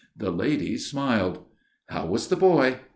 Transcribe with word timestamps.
The 0.17 0.31
ladies 0.31 0.89
smiled. 0.89 1.45
How 1.85 2.07
was 2.07 2.29
the 2.29 2.35
boy? 2.35 2.77